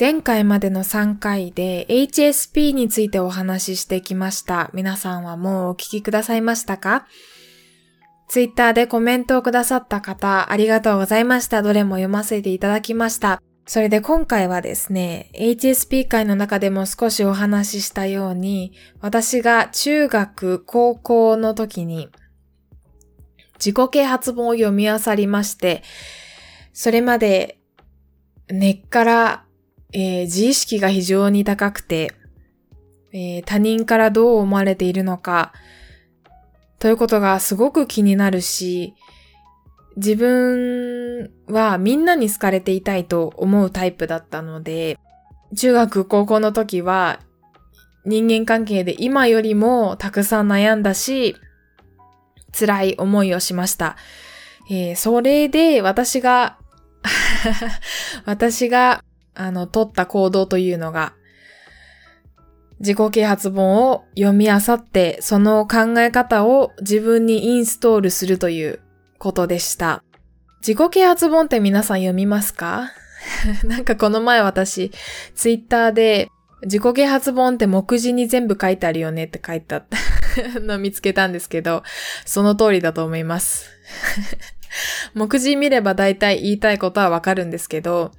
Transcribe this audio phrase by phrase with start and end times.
[0.00, 4.70] 前回までの3回で HSP についてお話ししてきました。
[4.72, 7.06] 皆さんはもうお聞きくださいましたか？
[8.26, 11.60] ツイッターでコメントをくださった方、ありがとうございました。
[11.60, 13.42] どれも読ませていただきました。
[13.66, 18.72] それで今回はですね、HSP 会の中でも少しお話ししたように、
[19.02, 22.08] 私が中学、高校の時に
[23.58, 25.82] 自己啓発本を読み漁りまして、
[26.72, 27.58] それまで
[28.48, 29.44] 根っから、
[29.92, 32.12] えー、自意識が非常に高くて、
[33.12, 35.52] えー、他人からどう思われているのか、
[36.78, 38.94] ということがすごく気になるし、
[39.96, 44.98] 自分はみんなに好かれていたいと思うタイプだったので、
[45.56, 47.20] 中学高校の時は
[48.06, 51.36] 人間関係で今よりもたくさん悩んだし、
[52.58, 53.96] 辛い思いをしました。
[54.70, 56.58] えー、それで私が
[58.24, 59.02] 私が、
[59.34, 61.14] あの、取った行動というのが、
[62.80, 68.80] 自己啓発本を読み漁って、その考え方を自分にインストールするという
[69.18, 70.02] ことでした。
[70.66, 72.90] 自己啓発本って皆さん読みますか？
[73.64, 74.92] なんかこの前私、
[75.34, 76.28] ツイッターで、
[76.62, 79.96] 自己啓発本って目次に全部書いてあるよねって書いてあった
[80.60, 81.82] の見つけたんですけど、
[82.24, 83.70] その通りだと思います。
[85.14, 88.12] 目次見れば大体言いたいことはわかるんですけど、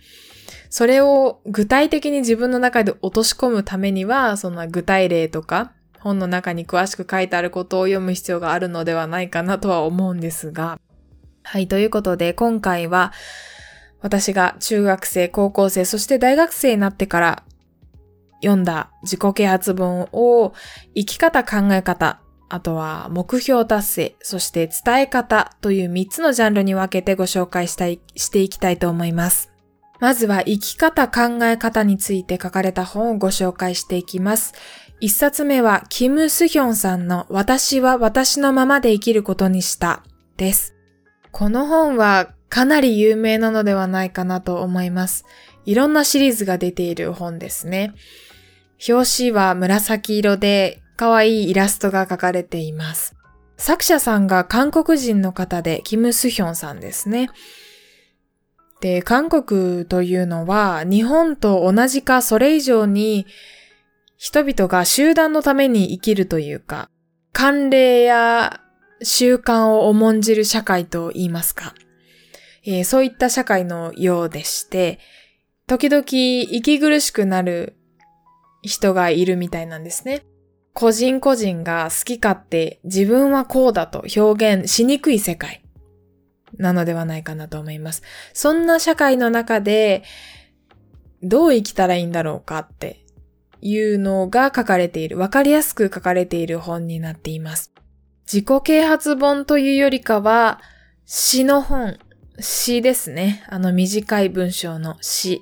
[0.70, 10.80] それを具体的に自分の中で落とし込むためには、その具体例とか、本の中に詳しく書いてあることを読む必要があるのではないかなとは思うんですが。
[11.44, 13.12] はい、ということで今回は
[14.02, 17.44] 私が中学生、高校生、そして大学生になってから
[18.42, 20.54] 読んだ自己啓発本を
[20.96, 29.51] 生き方考え方、あとは目標達成、そして伝え方という3つのジャンルに分けてご紹介したい、していきたいと思います。
[30.02, 34.54] まずは生き方考え方について書かれた本をご紹介していきます。
[35.00, 40.04] 一冊目は、キム・スヒョンさんの私は私のままで生きることにした
[40.38, 40.76] です。
[41.32, 45.24] この本はかなり有名なのではないかなと思います。
[45.66, 47.94] いろんなシリーズが出ている本ですね。
[48.90, 53.16] 表紙は紫色で可愛いイラストが描かれています。
[53.58, 57.30] 作者さんが韓国人の方で、キム・スヒョンさんですね。
[58.82, 63.28] で、韓国というのは日本と同じかそれ以上に
[64.18, 66.90] 人々が集団のために生きるというか、
[67.34, 68.60] 慣例や
[69.04, 71.74] 習慣を重んじる社会と言いますか、
[72.66, 75.00] えー、そういった社会のようでして、
[75.68, 77.78] 時々息苦しくなる
[78.64, 80.24] 人がいるみたいなんですね。
[80.74, 85.62] 個人個人が好き勝手自分はこうだと表現しにくい世界。
[86.62, 88.04] なのではないかなと思います。
[88.34, 90.04] そんな社会の中で、
[91.24, 93.04] どう生きたらいいんだろうかって
[93.62, 97.74] いうのが書かれている、わかりやすく書かれている本になっています。
[98.32, 100.62] 自己啓発本というよりかは、
[101.06, 101.98] 詩の本、
[102.40, 103.44] 詩ですね。
[103.50, 105.42] あの短い文章の詩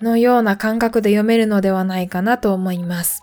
[0.00, 3.22] のような感覚で読めるのではないかなと思います。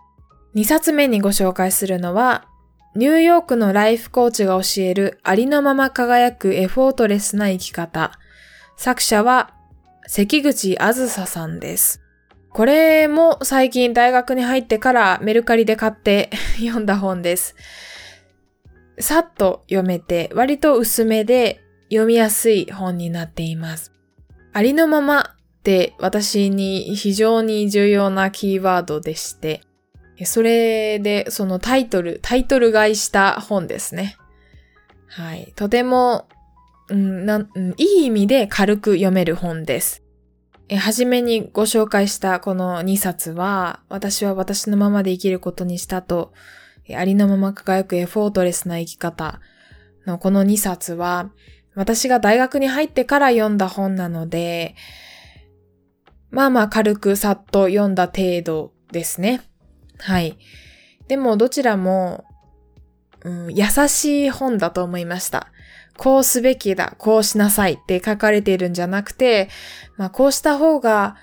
[0.56, 2.48] 2冊目にご紹介するのは、
[2.96, 8.14] ニューヨークのライフコーチが教えるありのまま輝くエフォートレスな生き方。
[8.78, 9.54] 作者は
[10.08, 12.02] 関口あずささんです。
[12.50, 17.58] これも最近大学に入ってからメルカリで買って 読んだ本です。
[18.98, 23.92] さっと読めて割と薄めで読みやすい本になっています。
[24.54, 29.60] ありのままって私に非常に重要なキーワードでして、
[30.24, 34.16] それで、そのタイトル、タイトル買いした本ですね。
[35.08, 35.52] はい。
[35.56, 36.28] とても、
[36.88, 40.04] うんなうん、いい意味で軽く読める本です。
[40.70, 46.32] え、はじめにご紹介したこの2冊は、私は私のままで生きることにしたと、
[46.96, 49.42] ありのまま輝くエフォートレスな生き方
[50.06, 51.32] のこの2冊は、
[51.76, 54.76] 私が大学に入ってから読んだ本なので、
[56.32, 59.42] まあまあ軽くさっと読んだ程度ですね。
[60.00, 60.38] はい。
[61.08, 62.26] でもどちらも、
[63.24, 65.48] うん、優しい本だと思いました。
[65.98, 69.50] こうすべきだ、こうしなさいって書かれているんじゃなくて、
[69.98, 71.16] まあこうした方が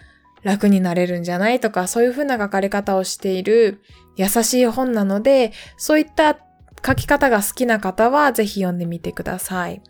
[0.42, 3.80] 楽になれるんじゃないとか、そういうふうな書かれ方をしている
[4.16, 6.38] 優しい本なので、そういった
[6.84, 9.82] 書き方が好きな方はぜひ読んでみてください。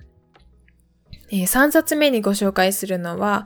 [1.30, 3.44] えー、3冊目にご紹介するのは、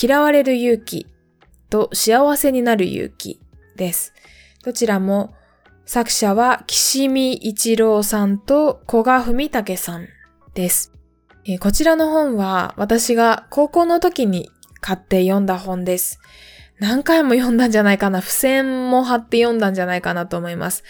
[0.00, 1.06] 嫌われる勇気
[1.68, 3.40] と幸せになる勇気
[3.76, 4.12] です。
[4.64, 5.34] どちらも
[5.86, 10.08] 作者は岸見一郎さんと古賀文武さん
[10.54, 10.92] です。
[11.60, 14.50] こちらの本は私が高校の時に
[14.80, 16.18] 買って読んだ本です。
[16.78, 18.20] 何回も読んだんじゃないかな。
[18.20, 20.84] 付箋も貼って読んだんじゃないかなと思います。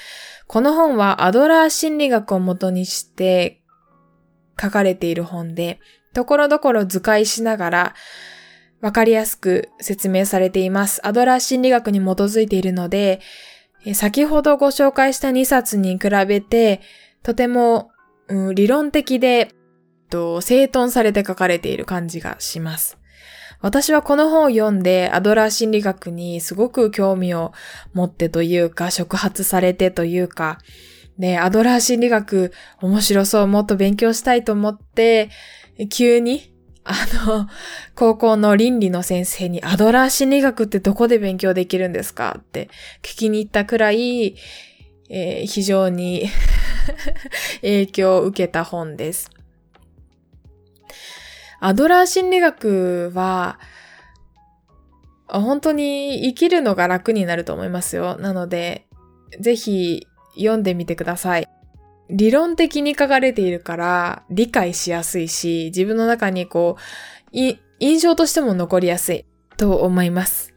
[0.46, 3.62] この本はアドラー心理学を元にして
[4.60, 5.80] 書かれている本で、
[6.12, 7.94] ところどころ図解しながら、
[8.84, 11.00] わかりやすく説明されています。
[11.06, 13.22] アドラー心理学に基づいているので、
[13.94, 16.82] 先ほどご紹介した2冊に比べて、
[17.22, 17.92] とても、
[18.28, 19.54] うん、理論的で、
[20.10, 22.98] と、整頓されて書かれている感じがします。
[23.62, 27.52] 私はこの本を読んでアドラー心理学にすごく興味を
[27.94, 30.58] 持ってというか、触発されてというか、
[31.19, 32.52] で、アドラー心理学
[32.82, 35.30] 面白そう、もっと勉強したいと思って、
[35.88, 36.53] 急に、
[36.84, 36.94] あ
[37.26, 37.48] の、
[37.94, 42.69] 高校の倫理の先生にアドラー心理学ってどこで勉強できるんですかって
[43.02, 44.36] 聞きに行ったくらい、
[45.08, 46.28] えー、非常に
[47.62, 49.31] 影響を受けた本です。
[51.60, 53.58] アドラー心理学は、
[55.26, 58.19] 本当に生きるのが楽になると思いますよ。
[58.19, 58.87] なので、
[59.40, 60.06] ぜひ
[60.37, 61.48] 読んでみてください。
[62.10, 66.80] 理論的に書かれているから理解しやすいし、自分の中にこう、
[67.32, 69.24] 印象としても残りやすい
[69.56, 70.54] と思います。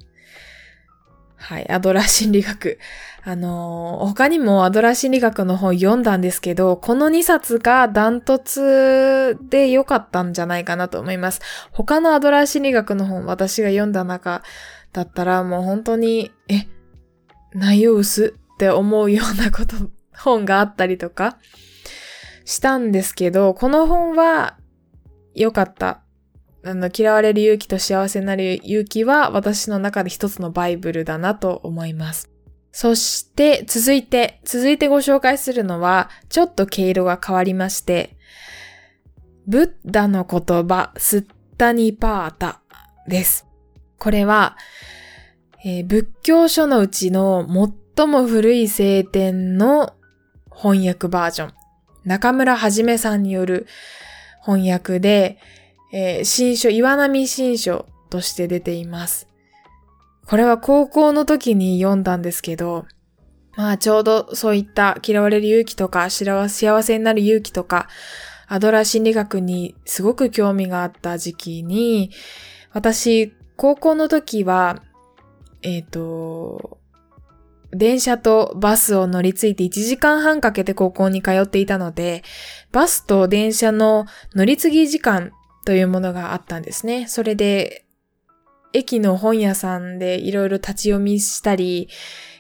[1.35, 2.79] はい、アドラー心理学。
[3.23, 11.41] あのー、他にもアドラー心理学の本読んだんですけど、この2冊がダントツで良かったんじゃないかなと思います。
[11.71, 14.44] 他のアドラー心理学の本、私が読んだ中
[14.94, 16.67] だったらもう本当に、え、
[17.53, 19.75] 内容薄って思うようなこと、
[20.18, 21.38] 本があったりとか
[22.46, 24.58] したんですけど、この本は
[25.36, 26.02] 良かった
[26.69, 32.30] あの、嫌われる勇気と幸せになる勇気は私の中で一つのバイブルだなと思います。
[32.74, 38.18] そして、続いて、続いてご紹介するのは、ちょっと毛色が変わりまして、
[39.48, 41.25] ブッダの言葉、スッ
[41.58, 42.62] タニパータ
[43.08, 43.48] です。
[43.98, 44.58] これは、
[45.64, 47.48] えー、仏教書のうちの
[47.96, 49.94] 最も古い聖典の
[50.57, 51.54] 翻訳バージョン。
[52.04, 53.68] 中村はじめさんによる
[54.44, 55.38] 翻訳で、
[55.94, 59.27] えー、新書、岩波新書として出ています。
[60.25, 62.86] これは高校の時に読んだんですけど、
[63.56, 67.88] まあちょうどそういった嫌われる勇気とか幸せになる勇気とか、
[68.48, 72.12] アドラー心理学にすごく興味があった時期に、
[72.74, 74.81] 私、高校の時は、
[75.62, 76.80] えっ、ー、と、
[77.72, 82.24] 電車とバスを乗り継いで1時間半かけて高校に通っていたので、
[82.72, 84.06] バスと電車の
[84.36, 85.31] 乗り継ぎ時間
[85.66, 87.08] というものがあったんですね。
[87.08, 87.86] それで、
[88.74, 91.90] 駅の本屋さんでいろいろ立ち読みしたり、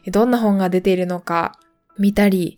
[0.07, 1.59] どんな本が出ているのか
[1.97, 2.57] 見たり、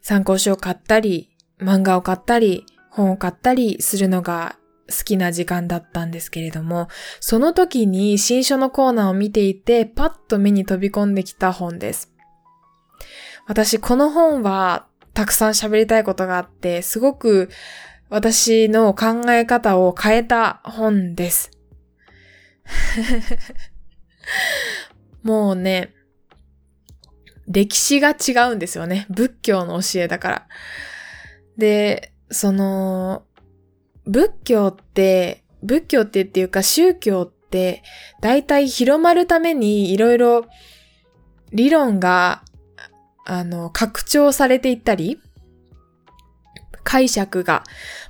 [0.00, 4.56] 参考書を買ったり、漫画を買ったり、本を買ったりするのが
[4.88, 6.88] 好きな時間だったんですけれども、
[7.20, 12.12] その時に新書のコーナーを見ていて、パッと目に飛び込んできた本です。
[13.46, 17.48] 私、この本はたくさん喋りたいことがあって、すごく
[18.08, 21.50] 私の考え方を変えた本です。
[25.22, 25.92] もうね、
[27.48, 29.06] 歴史が違うんですよね。
[29.08, 30.48] 仏教の教えだから。
[31.56, 33.24] で、その、
[34.06, 37.82] 仏教って、仏教ってっていうか宗教って、
[38.20, 40.46] 大体広まるためにいろいろ
[41.52, 42.42] 理論が、
[43.24, 45.20] あの、拡張されていったり、
[46.84, 47.64] 解釈が、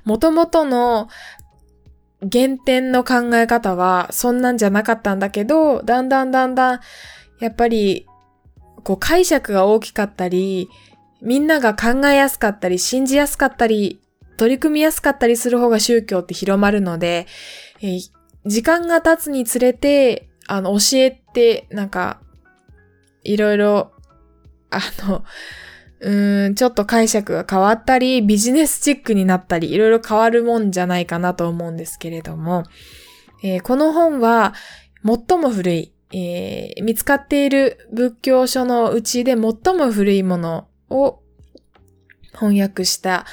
[0.05, 1.09] 元々の
[2.21, 6.79] 原点の考え方はそんなんじゃなかったんだけど、だんだんだんだん、
[7.39, 8.07] やっぱり、
[8.83, 10.69] こう解釈が大きかったり、
[11.21, 13.99] みんなが考えやすかったり、信じやすかったり、
[14.37, 17.27] 取り組みやすかったりする方が宗教って広まるので、
[17.81, 18.09] えー、
[18.45, 22.21] 時間が経つにつれて、あの、教えて、なんか、
[23.23, 23.91] いろいろ、
[24.69, 25.23] あの、
[25.99, 32.63] うん、ちょっと解釈が変わったり、ビジネスチックになったり、いろいろ変わるもんじゃないかなと思うんですけれども、
[33.43, 34.53] えー、この本は
[35.03, 41.19] 最も古い、えー、見つかっている仏教書のうちで最も古いものを
[42.33, 43.25] 翻訳した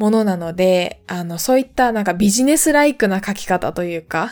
[0.00, 4.30] ものなので、あの、そういったなんかビジネスライクな書き方というか、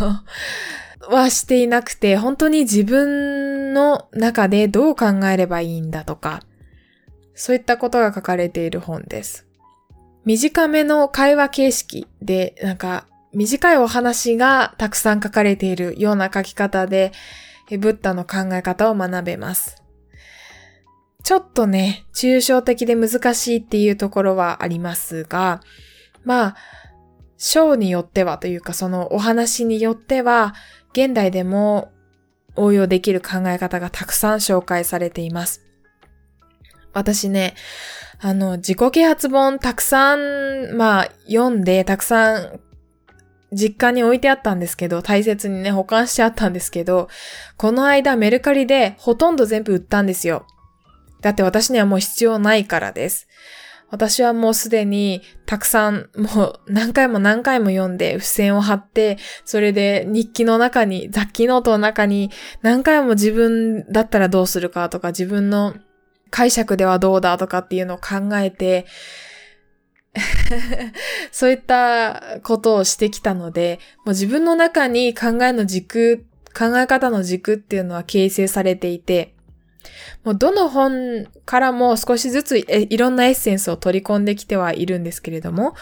[0.00, 6.40] あの、 はしていなくて、本当に自分の中でどう考えればいいんだとか、
[7.34, 9.46] そういったことが書かれている本です。
[10.24, 17.12] 短めの会話形式で、なんか短いお話がたくさん書かれているような書き方で、
[17.68, 19.82] ブッダの考え方を学べます。
[21.28, 25.60] ちょっとね、抽象的で難しいっていうところはありますが、
[26.24, 26.56] まあ、
[27.36, 30.54] 章によってはというかそのお話によっては
[30.92, 31.92] 現代でも
[32.56, 35.66] 応用できる考え方がたくさん紹介されています。
[36.94, 37.52] 私ね、
[38.20, 42.60] あの、自己啓発本たくさん、まあ、読んで、たくさん
[43.52, 47.08] 実家に置いてあったんですけど、大切にね、保管してあったんですけど、
[47.58, 50.46] この間メルカリでほとんど全部売ったんですよ。
[51.20, 53.28] だって私にはもう必要ないからです。
[53.90, 65.74] 私はもうすでにたくさん、もう何回も何回も読んで付箋を貼って、それで日記の中に、雑記ノートの中に何回も自分だったらどうするかとか自分の
[66.30, 68.84] 解釈ではどうだとかっていうのを考えて、
[71.32, 79.34] そういったことをしてきたので、もう自分の中に考えの軸、考え方の軸っていうのは形成されていて、
[80.24, 85.74] もうどの本からも少しずついろんなエッセンスを取り込んできてはいるんですけれども、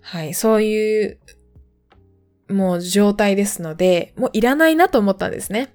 [0.00, 1.18] はい、そういう、
[2.48, 5.74] もう状態ですので、もういらないなと思ったんですね。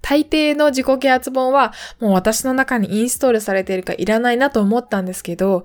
[0.00, 5.64] 大抵の自己啓発本はもう私の中にインストールされているかいらないなと思ったんですけど、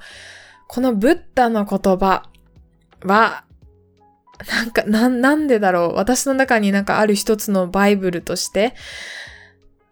[0.67, 2.23] このブッダの言葉
[3.03, 3.43] は、
[4.47, 5.95] なんか、な、なんでだろう。
[5.95, 8.75] 私の中になんかある一つのバイブルとして、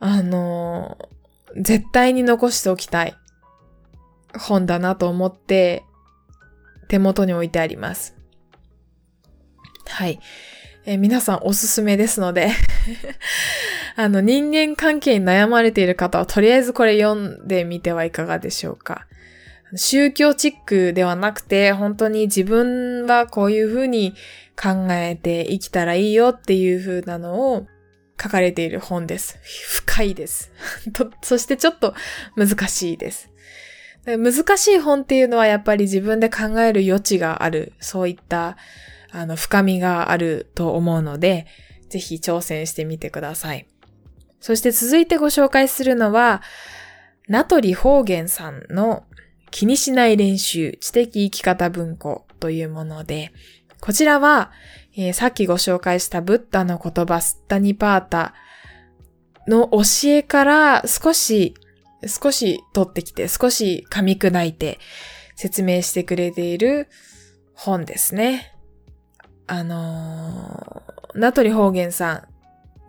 [0.08, 1.00] あの、
[1.58, 3.16] 絶対に残しておきたい
[4.38, 5.84] 本だなと思って
[6.88, 8.16] 手元に置いてあります。
[9.88, 10.20] はい。
[10.86, 12.52] え、皆さんおすすめですので
[13.98, 19.08] あの人間関係に悩まれている方はとりあえずこれ読んでみてはいかがでしょうか。
[19.76, 24.14] 宗教チックではなくて、本当に自分はこういうふうに
[24.56, 27.68] 考えて生きたらいいよっていうふうなのを
[28.22, 29.40] 書かれている本です。
[29.44, 30.52] 深いです。
[31.22, 31.94] そしてちょっと
[32.36, 33.30] 難しいです。
[34.06, 38.58] 難しい本っていうのはやっぱり自分で考える余地がある、そういった
[39.12, 41.48] あの深みがあると思うので、
[41.90, 43.68] ぜひ挑戦してみてください。
[44.40, 46.44] そして続いてご紹介するのは、
[47.28, 49.06] 名取方言さんの
[49.50, 53.32] 気にしない練習、知的生き方文庫というもので、
[53.82, 54.52] こちらは、
[54.98, 58.34] えー、さっきご紹介したブッダの言葉、スッタニパータ
[59.48, 61.56] の教えから少し、
[62.08, 64.80] 少し取ってきて、少し噛み砕いて
[65.36, 66.88] 説明してくれている
[67.54, 68.54] 本ですね。
[69.48, 72.14] あのー、名取方言さ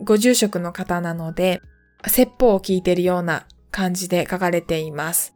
[0.01, 1.61] ん、ご住職の方なので、
[2.07, 5.35] 説法を聞いているような感じで書かれています。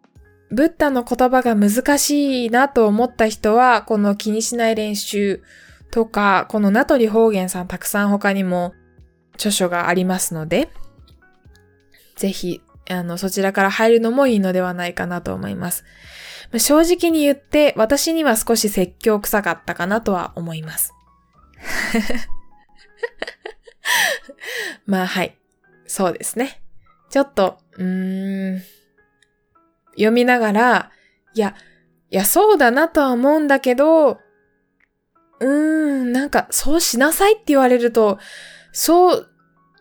[0.52, 5.42] ブッダの言葉が難しいなと思った人は、この気にしない練習
[5.90, 8.75] とか、この名取方言さんたくさん他にも
[9.35, 10.70] 著書がありますので、
[12.16, 15.85] ぜひ、あの、そちらから入るのもいいのではないかなと思います。
[16.59, 20.92] 正直に言って、私には少し説教臭かったかなとは思います。
[24.87, 25.37] まあはい。
[25.87, 26.62] そうですね。
[27.09, 28.62] ちょっと、うーん、
[29.92, 30.90] 読みながら、
[31.35, 31.54] いや、
[32.11, 38.19] いや、そうだなとは思うんだけど、うーん、なんか、そうしなさいって言われると、
[38.73, 39.30] そう、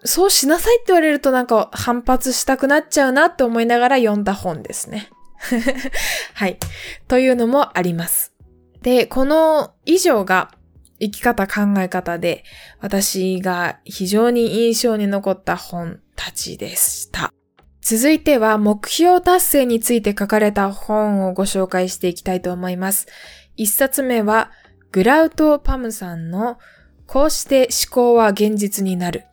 [0.05, 5.09] そうしなさいって言われるとなんか反発したくなっちゃうなって思いながら読んだ本ですね。
[6.33, 6.57] はい。
[7.07, 8.33] というのもあります。
[8.81, 10.51] で、この以上が
[10.99, 12.43] 生き方考え方で
[12.79, 17.33] 私が非常に印象に残った本たちでした。
[17.81, 23.07] 続いては目標達成について書かれた本をご紹介していきたいと思います。
[23.55, 24.51] 一冊目は
[24.91, 26.57] グラウト・パムさんの
[27.05, 29.25] こうして思考は現実になる。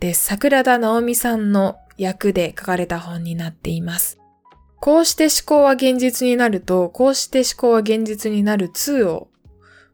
[0.00, 4.18] で、桜田直美さんの役で書かれた本になっています。
[4.80, 9.28] こうして思考は現実になると、こうして思考は現実になる2を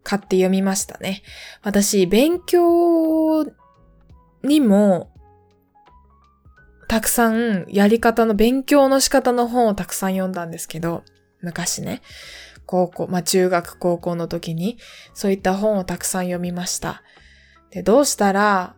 [0.02, 1.22] 買って読みましたね。
[1.62, 3.46] 私、勉強
[4.42, 5.10] にも
[6.86, 11.02] たくさんやり方の勉強の仕方の本をたくさん読んだんですけど、
[11.40, 12.02] 昔ね、
[12.66, 14.78] 高校、まあ中学高校の時に
[15.12, 17.02] そういった本をたくさん読みました。
[17.71, 18.75] で、どうしたら、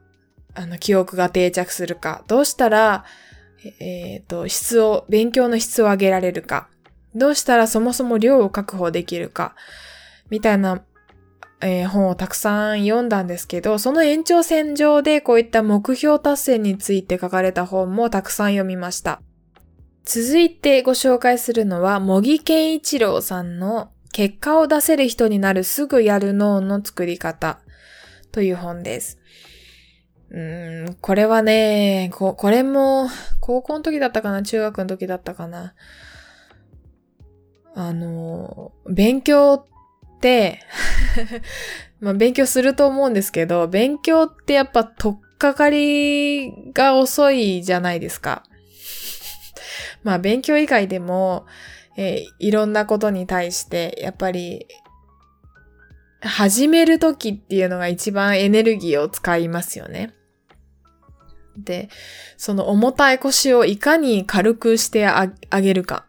[0.55, 3.05] あの、記憶が定着するか、どうしたら、
[3.81, 6.69] えっ、ー、と、質を、勉強の質を上げられるか、
[7.15, 9.55] どうしたらそもそも量を確保できるか、
[10.31, 10.83] みたいな
[11.61, 19.23] えー、本をたくさん読んだんですけど、その延長線上でこういった目標達成について書かれた本もたくさん読みました。
[20.07, 27.59] 続いてご紹介するのは、茂木健一郎さんの結果を出せる人になるすぐやる脳の作り方
[28.31, 29.19] という本です。
[30.31, 33.09] うん、これはね、こ、これも
[33.41, 35.75] 高校の時だったかな中学の時だったかな
[37.75, 40.61] あの、勉強って
[41.99, 48.45] まあ勉強すると思うんですけど、勉強ってやっぱとっかかりが遅いじゃないですか。
[50.07, 51.47] まあ勉強以外でも、
[51.97, 54.69] えー、いろんなことに対して、やっぱり、
[56.21, 60.15] 始めるときっていうのが一番エネルギーを使いますよね。
[61.59, 61.89] で、
[62.37, 65.27] その重たい腰をいかに軽くしてあ
[65.61, 66.07] げるか。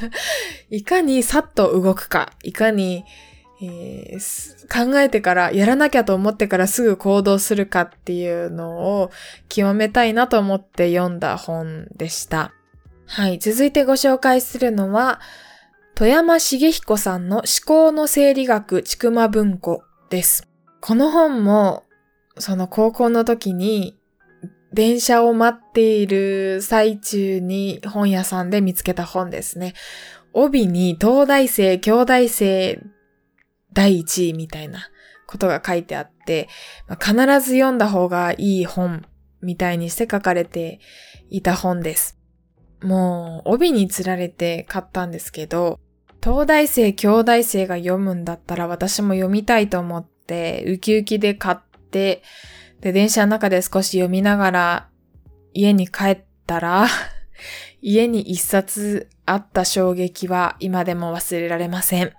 [0.70, 2.32] いかにさっと動くか。
[2.42, 3.04] いかに、
[3.60, 9.10] えー、考えてから、やらなきゃと思ってからすぐ行動するかっていうのを
[9.50, 12.55] 極めたいなと思って読んだ本でした。
[13.06, 13.38] はい。
[13.38, 15.20] 続いてご紹介するのは、
[15.94, 20.48] 富山茂彦さんの思考の生理学ちくま文庫です。
[20.80, 21.84] この本も、
[22.38, 23.98] その高校の時に
[24.72, 29.72] 電車を待っている最中に本屋さんで見つけた本ですね。
[30.34, 32.82] 帯に東大生、京大生
[33.72, 34.90] 第一位みたいな
[35.26, 36.48] ことが書いてあって、
[36.88, 39.06] まあ、必ず読んだ方がいい本
[39.40, 40.80] みたいにして書かれて
[41.30, 42.15] いた本です。
[42.82, 45.78] もう帯につられて買ったんですけど、
[46.22, 51.56] 東大生、京大生が読むんだったら私も読みたいと思って、ウキウキで買っ
[51.90, 52.22] て、
[52.80, 54.88] で、電車の中で少し読みながら
[55.54, 56.86] 家に帰ったら
[57.80, 62.12] 家に一冊あった衝撃は今でも忘れられません。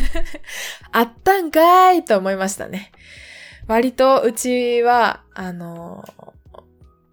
[0.92, 2.92] あったんかーいと思いましたね。
[3.66, 6.04] 割とうちは、あの、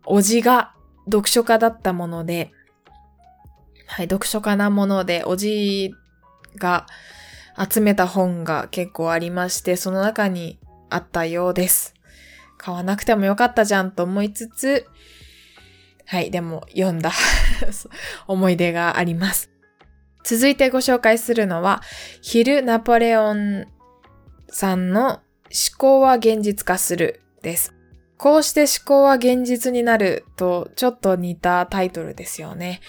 [0.06, 0.74] おじが
[1.06, 2.52] 読書家だったもので、
[3.92, 5.96] はい、読書家なもので、おじい
[6.56, 6.88] が
[7.70, 11.94] 集めた本が結構ありまして、その中にあったようです。
[12.58, 14.88] 買わなくてもよかったじゃんと思いつつ、
[16.06, 17.12] はい、でも読んだ
[18.28, 19.52] 思い出があります。
[20.24, 21.82] 続いてご紹介するのは、
[22.22, 23.66] ヒル・ナポレオン
[24.48, 25.22] さんの思
[25.78, 27.74] 考は現実化するです。
[28.18, 32.80] こうして思考は現実になるとちょっと似たタイトルですよね。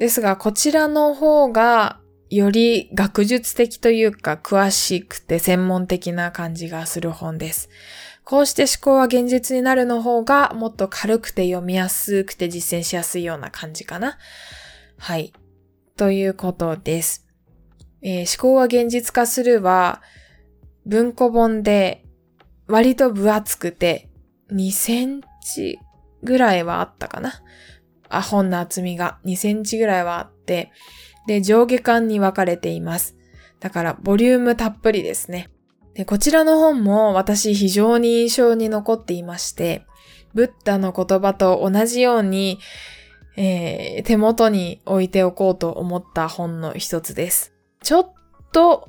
[0.00, 7.68] ですが、こちらの方がより学術的というか詳しくて専門的な感じがする本です。
[8.24, 14.16] こうして思考は現実になるの方がもっと軽くて読みやすくて実践しやすいような感じかな。
[14.96, 15.34] はい。
[15.98, 17.26] ということです。
[18.00, 20.00] えー、思考は現実化するは
[20.86, 22.06] 文庫本で
[22.68, 24.08] 割と分厚くて
[24.50, 25.78] 2センチ
[26.22, 27.34] ぐらいはあったかな。
[28.10, 30.70] あ、本の厚みが2センチぐらいはあって、
[31.26, 33.16] で、上下巻に分かれています。
[33.60, 35.48] だから、ボリュームたっぷりですね。
[35.94, 39.86] で、こちらの本も私非常に印象に残っていまして、
[40.34, 42.58] ブッダの言葉と同じように、
[43.36, 47.52] えー、手元に置いておこうと思った本の一つです。
[47.82, 48.12] ちょっ
[48.52, 48.88] と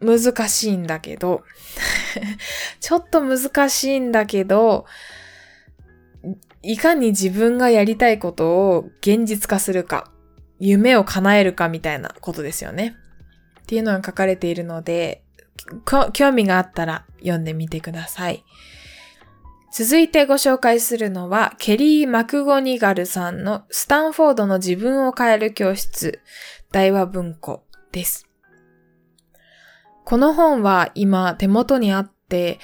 [0.00, 1.42] 難しいんだけど
[2.80, 4.84] ちょっと難しいんだけど、
[6.62, 10.10] いかに自分がやりたいことを現実化するか、
[10.58, 12.94] 夢を叶えるかみたいなことですよね。
[13.62, 15.24] っていうのが書かれているので、
[16.12, 18.44] 興味があったら読んでみてください。
[19.72, 26.20] 続いてご紹介するのは、ケリー・マクゴニガルさんのスタンフォードの自分を変える教室、
[26.70, 28.28] 大和文庫です。
[30.04, 32.58] この本は今手元にあって、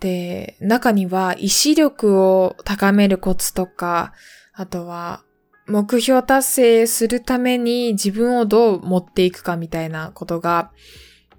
[0.00, 4.12] で、中には意志力を高めるコツとか、
[4.52, 5.22] あとは
[5.66, 10.70] 目標達成するために自分をどう持っていくかみたいなことが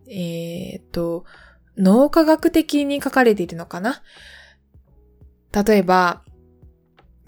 [0.09, 1.25] えっ、と、
[1.77, 4.01] 脳科学的に書かれているのかな？
[5.51, 6.23] 例えば、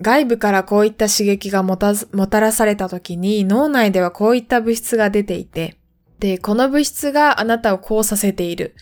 [0.01, 1.93] 外部からこういった刺激がもた
[2.39, 5.78] らされた時に脳内ではこういった物質が出ていて、
[6.19, 8.75] で、この物質があなたをこうさせている。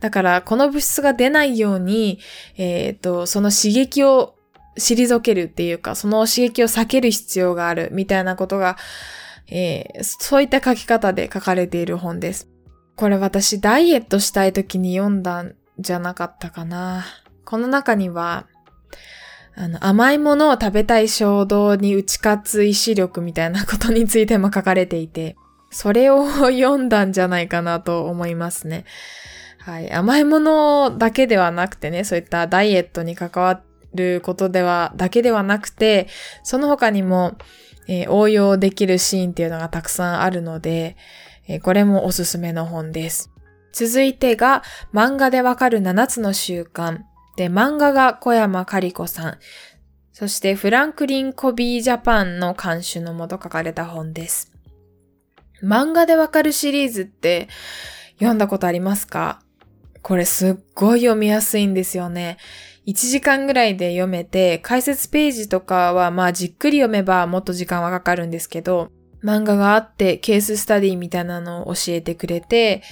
[0.00, 2.18] だから、この物質が出ないように、
[2.56, 4.34] えっ、ー、と、その刺激を
[4.78, 8.76] 退けるっていうか、その刺激を避ける必要があるみたいなことが、
[9.48, 12.48] えー、そういった書き方で書かれている本です。
[12.96, 17.04] これ私ダイエットしたい時に読んだんじゃなかったかな。
[17.44, 18.46] この中には、
[19.54, 25.36] あの、甘いものを食べたい衝動に打ち勝つ意志力みたいなことについても書かれていて、
[25.72, 28.84] それを読んだんじゃないかなと思いますね。
[29.58, 29.92] はい。
[29.92, 33.62] 甘いものだけではなくてね、そういったダイエットに関わ
[33.94, 36.08] ることでは、だけではなくて、
[36.42, 37.36] その他にも、
[37.88, 40.96] えー、応用できるシーンっていうのがたくさんあるので、
[41.48, 43.30] えこれもおすすめの本です。
[43.72, 47.00] 続いてが漫画でわかる7つの習慣。
[47.36, 49.38] で、漫画が小山かり子さん。
[50.12, 54.51] そしてフランクリン・コビー・ジャパンの監修のもと書かれた本です。
[55.62, 57.48] 漫画でわかるシリーズって
[58.14, 59.40] 読んだことありますか？
[60.02, 62.38] これすっごい読みやすいんですよね。
[62.86, 68.90] 1時間ぐらいで読めて、解説ページとかはまあじっくり読めばもっと時間はかかるんですけど、
[69.22, 72.82] 漫画があってケーススタディみたいなのを教えてくれて、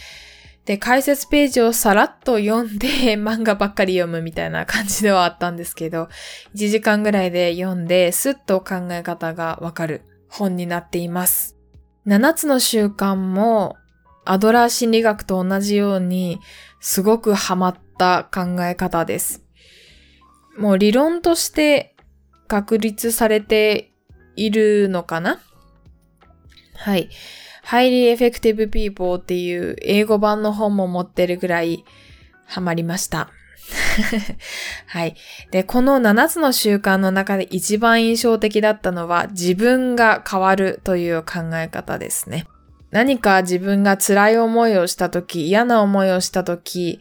[0.65, 2.87] で、解説ページをさらっと読んで
[3.19, 6.09] 漫画ばっかり読むみたいな感じではあったんですけど、
[6.55, 11.60] 1時間ぐらいで読んで、スッと考え方がわかる本になっています。
[12.07, 13.77] 7つの習慣も
[14.25, 16.41] アドラー心理学と同じように
[16.81, 19.45] すごくハマった考え方です。
[20.59, 21.97] もう理論として
[22.49, 23.93] 確立されて
[24.37, 25.41] いるのかな？
[26.75, 27.09] はい。
[27.65, 31.85] Highly Effective People っていう英語版の本も持ってるぐらい
[32.47, 33.31] ハマりました。
[34.87, 35.17] はい。
[35.51, 42.47] で、この7つの習慣の中で一番印象的だったのは自分が変わるという考え方ですね。
[42.91, 47.01] 何か自分が辛い思いをしたとき、嫌な思いをしたとき、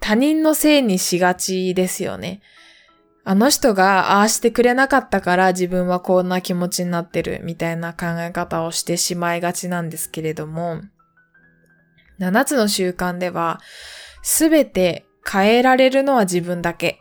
[0.00, 2.40] 他人のせいにしがちですよね。
[3.22, 10.80] あの人がああしてくれなかったから自分はこんな気持ちになってるみたいな考え方をしてしまいがちなんですけれども、
[12.18, 13.60] 7つの習慣では、
[14.22, 17.00] すべて変えられるのは自分だけ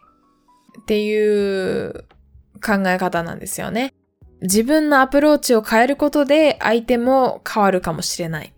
[0.81, 2.05] っていう
[2.63, 3.93] 考え方なんですよね。
[4.41, 8.53] 自分のアプローチを変えることで相手も変わるかもしれない。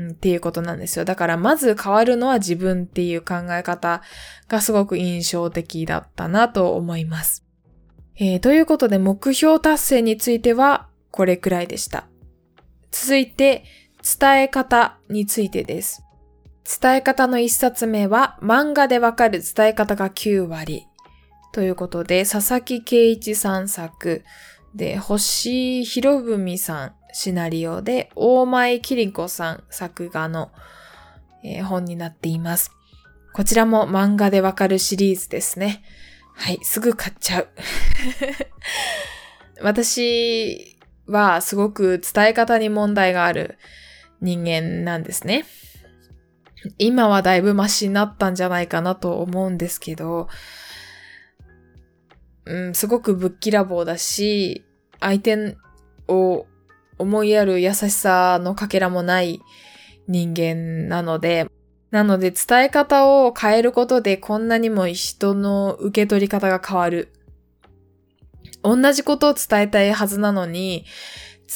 [0.00, 1.04] っていうことなんですよ。
[1.04, 4.02] だからまず変わるのは自分っていう考え方
[4.48, 7.44] がすごく印象的だったなと思います。
[8.16, 12.06] えー、ということで目標達成についてはこれくらいでした。
[12.90, 13.64] 続いて
[14.18, 16.02] 伝え方についてです。
[16.64, 20.86] 伝え方の一冊目は漫画でわかる伝え方が9割
[21.52, 24.24] ということで佐々木圭一さん作
[24.74, 30.50] で星博文さんシナリオで、大前キリコさん作画の、
[31.44, 32.72] えー、本になっています。
[33.32, 35.82] こちらも漫画でわかるシリーズですね。
[36.34, 37.48] はい、すぐ買っちゃう。
[39.62, 43.58] 私はすごく伝え方に問題がある
[44.20, 45.44] 人間なんですね。
[46.78, 50.28] 今はだいぶマシになったんじゃないかなと思うんですけど、
[52.44, 54.64] うん、すごくぶっきらぼうだし、
[54.98, 55.56] 相手
[56.08, 56.46] を
[56.98, 59.40] 思いやる優しさのかけらもない
[60.06, 61.46] 人間なので、
[61.90, 67.12] なので伝え方を変えることでこんなにも人の受け取り方が変わる。
[68.62, 70.84] 同じことを伝えたいはずなのに、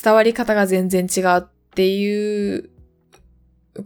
[0.02, 1.42] 伝わり方が全然違うっ
[1.74, 2.70] ていう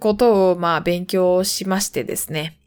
[0.01, 2.59] ことをまあ勉強しましてですね。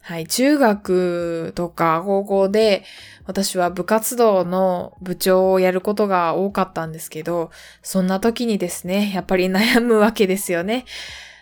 [0.00, 2.82] はい、中学とか高校で
[3.24, 7.50] 私は部活動の部長をやることが多かったんですけど、
[7.82, 10.84] そんな時にですね、やっぱり悩むわけですよね。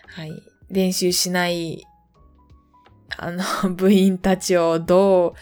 [0.07, 0.31] はい、
[0.69, 1.87] 練習しない、
[3.17, 3.43] あの、
[3.73, 5.33] 部員たちをどう、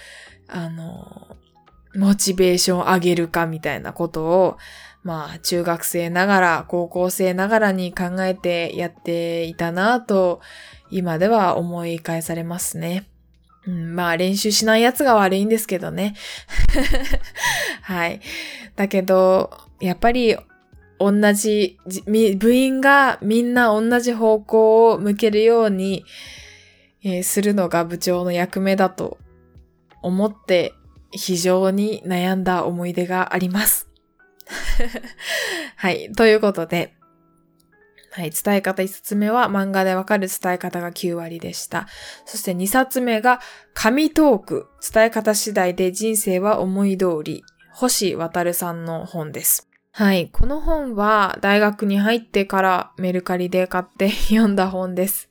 [0.48, 1.36] あの、
[1.96, 4.58] モチベーション上げるかみたいなことを、
[5.04, 10.42] まあ、中学生ながら、高校生ながらに考えてやっていたなと、
[10.92, 13.08] 今では思い返されますね。
[13.66, 16.16] うん、まあ練習しないやつが悪いんですけどね。
[17.84, 18.20] はい。
[18.76, 20.38] だけど、やっぱり
[21.00, 21.78] 同じ、
[22.38, 26.04] 部員がみんな同じ方向を向けるように、
[27.04, 29.18] えー、するのが部長の役目だと
[30.02, 30.74] 思って
[31.12, 33.89] 非常に悩んだ思い出があります。
[35.76, 36.12] はい。
[36.14, 36.94] ということで、
[38.12, 38.32] はい。
[38.32, 41.88] 伝え方1冊目は漫画でわかる伝え方が9割でした。
[42.26, 43.40] そして2冊目が
[43.74, 44.68] 紙トーク。
[44.94, 47.44] 伝え方次第で人生は思い通り。
[47.72, 49.70] 星渡さんの本です。
[49.92, 50.30] はい。
[50.32, 55.30] この本は大学に入ってからメルカリで買って 読んだ本です。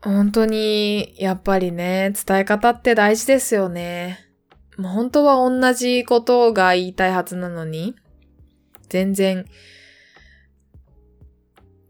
[0.00, 4.27] 本当に、やっぱりね、伝え方って大事ですよね。
[4.80, 7.96] 本当は同じことが言いたいはずなのに、
[8.88, 9.44] 全然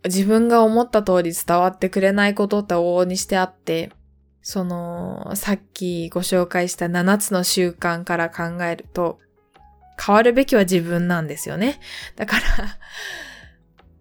[0.04, 3.92] 自分が思った通り伝わってくれないことって往々にしてあって、
[4.42, 9.18] その、さっきご紹介した7つの習慣から考えると、
[10.04, 11.80] 変わるべきは自分なんですよね。
[12.16, 12.42] だから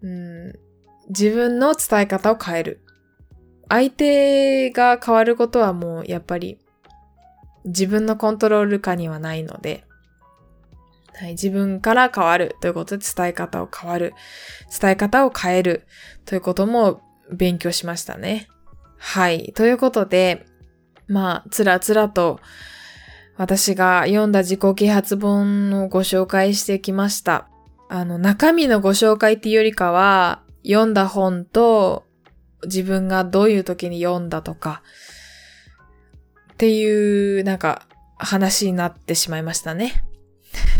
[0.02, 0.52] うん、
[1.08, 2.80] 自分の伝え方を変える。
[3.68, 6.58] 相手が変わることはもうやっぱり
[7.68, 9.84] 自分のコントロール下にはないので、
[11.14, 14.14] はい、自分から変わるということで伝え方を変わる。
[14.80, 15.86] 伝え方を変える
[16.24, 17.00] ということも
[17.32, 18.48] 勉強しましたね。
[18.98, 19.52] はい。
[19.54, 20.46] ということで、
[21.08, 22.40] まあ、つらつらと
[23.36, 27.48] 私が読んだ自己啓発本をご紹介してきました。
[27.88, 32.04] あの、中身のご紹介っていうよりかは、読んだ本と
[32.64, 34.82] 自分がどういう時に読んだとか、
[36.58, 40.02] っていう、なんか、話になってしまいましたね。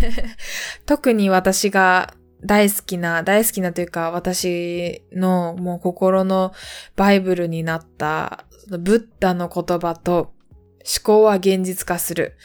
[0.87, 2.15] 特に私が
[2.45, 6.53] 大好きな、大好きなというか、私のもう心の
[6.97, 10.35] バイブルになった、ブッダの言葉と、
[10.79, 12.37] 思考は現実化する。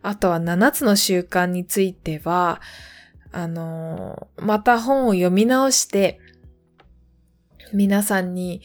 [0.00, 2.62] あとは7つの習慣については、
[3.32, 6.20] あの、また本を読み直して、
[7.74, 8.62] 皆さんに、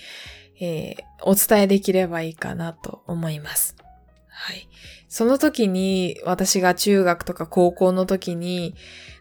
[0.62, 3.83] えーお伝えできればいいかなと思います。
[4.36, 4.68] はい。
[5.08, 8.74] その時に私が中学とか高校の時に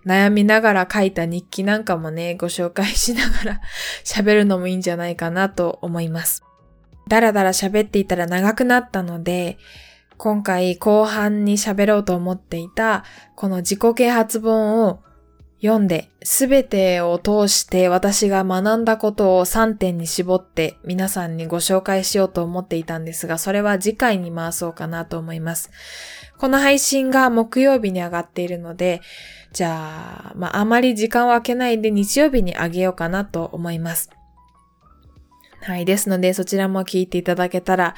[0.07, 3.61] 悩みながら書いた日記なんかもね、ご紹介しながら
[4.05, 6.43] 喋るのもいいんじゃないかなと思います。
[7.09, 9.59] だらだら喋っていたら長くなったので、
[10.17, 15.03] 今回後半に喋ろうと思っていたこの自己啓発本を
[15.63, 25.71] 読んで、すべてを通して私が学んだことを3点に絞って皆さんにご紹介しようと思っていたんですが、それは次回に回そうかなと思います。
[26.37, 29.03] この配信が木曜日に上がっているので、
[29.53, 34.11] じゃあ、まあ、あまり時間を空けないで日曜日に上げようかなと思います。
[35.61, 35.85] はい。
[35.85, 37.95] ですので、そちらも聞いていただけたら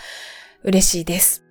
[0.65, 1.44] 嬉しいです。